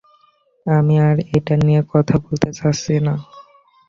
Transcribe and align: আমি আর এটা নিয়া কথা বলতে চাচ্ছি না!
আমি 0.65 0.95
আর 1.07 1.17
এটা 1.37 1.53
নিয়া 1.65 1.83
কথা 1.93 2.15
বলতে 2.23 2.49
চাচ্ছি 2.57 2.95
না! 3.05 3.13